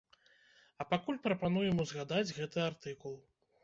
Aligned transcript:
А 0.81 0.87
пакуль 0.93 1.21
прапануем 1.29 1.87
узгадаць 1.87 2.27
гэты 2.37 2.69
артыкул. 2.69 3.19